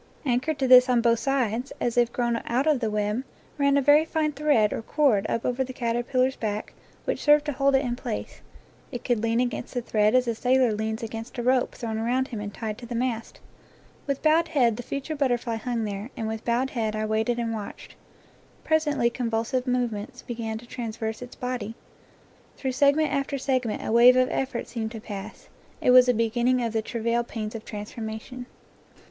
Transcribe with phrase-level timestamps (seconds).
[0.25, 3.23] Anchored to this on both sides, as if grown out of the web,,
[3.59, 6.73] ran a very fine thread or cord up over the caterpillar's back,
[7.05, 8.41] which served to hold it in place;
[8.91, 12.29] it could lean against the thread as a sailor leans against a rope thrown around
[12.29, 13.39] him and tied to the mast.
[14.07, 17.53] With bowed head the future butterfly hung there, and with bowed head I waited and
[17.53, 17.93] watched.
[18.63, 21.75] Presently convulsive movements began to traverse its body;
[22.57, 25.47] through segment after seg ment a wave of effort seemed to pass.
[25.79, 28.47] It was a be ginning of the travail pains of transformation.